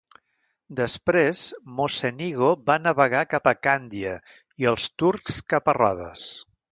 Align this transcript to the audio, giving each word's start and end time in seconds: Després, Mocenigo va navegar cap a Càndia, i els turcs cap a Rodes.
Després, 0.77 1.41
Mocenigo 1.79 2.49
va 2.69 2.77
navegar 2.87 3.21
cap 3.33 3.49
a 3.51 3.55
Càndia, 3.67 4.15
i 4.65 4.69
els 4.73 4.87
turcs 5.03 5.37
cap 5.55 5.71
a 5.75 5.81
Rodes. 5.81 6.25